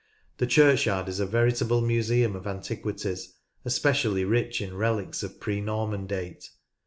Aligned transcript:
The 0.39 0.47
churchyard 0.47 1.07
is 1.09 1.19
a 1.19 1.27
veritable 1.27 1.79
museum 1.81 2.35
of 2.35 2.47
antiquities, 2.47 3.35
especially 3.65 4.25
rich 4.25 4.59
in 4.59 4.75
relics 4.75 5.21
of 5.21 5.39
pre 5.39 5.61
Norman 5.61 6.07
date. 6.07 6.49